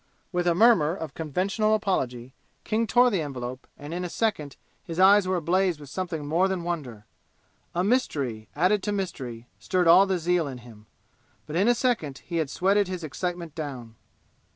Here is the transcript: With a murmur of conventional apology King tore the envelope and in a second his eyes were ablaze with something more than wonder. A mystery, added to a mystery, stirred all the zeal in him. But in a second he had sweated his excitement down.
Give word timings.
With 0.31 0.47
a 0.47 0.55
murmur 0.55 0.95
of 0.95 1.13
conventional 1.13 1.75
apology 1.75 2.33
King 2.63 2.87
tore 2.87 3.11
the 3.11 3.21
envelope 3.21 3.67
and 3.77 3.93
in 3.93 4.03
a 4.03 4.09
second 4.09 4.57
his 4.83 4.99
eyes 4.99 5.27
were 5.27 5.35
ablaze 5.35 5.79
with 5.79 5.91
something 5.91 6.25
more 6.25 6.47
than 6.47 6.63
wonder. 6.63 7.05
A 7.75 7.83
mystery, 7.83 8.49
added 8.55 8.81
to 8.81 8.89
a 8.89 8.93
mystery, 8.93 9.47
stirred 9.59 9.87
all 9.87 10.07
the 10.07 10.17
zeal 10.17 10.47
in 10.47 10.57
him. 10.57 10.87
But 11.45 11.55
in 11.55 11.67
a 11.67 11.75
second 11.75 12.23
he 12.25 12.37
had 12.37 12.49
sweated 12.49 12.87
his 12.87 13.03
excitement 13.03 13.53
down. 13.53 13.93